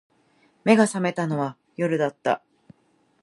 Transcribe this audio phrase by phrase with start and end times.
[0.63, 2.41] 眼が覚めたのは夜だった